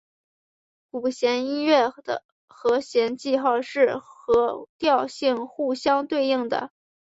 [0.89, 6.71] 古典音乐的和弦记号是和调性互相对应的。